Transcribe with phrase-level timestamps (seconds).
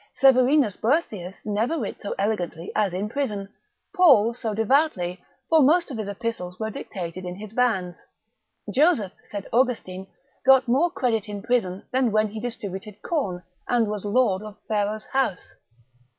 [0.15, 3.49] Severinus Boethius never writ so elegantly as in prison,
[3.95, 7.99] Paul so devoutly, for most of his epistles were dictated in his bands:
[8.73, 10.07] Joseph, saith Austin,
[10.43, 15.05] got more credit in prison, than when he distributed corn, and was lord of Pharaoh's
[15.05, 15.53] house.